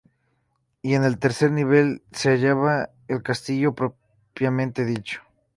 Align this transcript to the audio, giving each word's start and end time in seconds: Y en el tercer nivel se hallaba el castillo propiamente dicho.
Y 0.81 0.95
en 0.95 1.03
el 1.03 1.19
tercer 1.19 1.51
nivel 1.51 2.01
se 2.11 2.29
hallaba 2.31 2.89
el 3.07 3.21
castillo 3.21 3.75
propiamente 3.75 4.83
dicho. 4.83 5.21